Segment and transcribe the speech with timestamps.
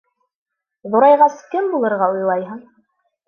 [0.95, 2.65] —Ҙурайғас кем булырға уйлайһың?